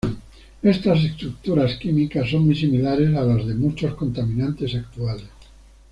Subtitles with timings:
[0.63, 5.27] Estas estructuras químicas son muy similares a las de muchos contaminantes actuales.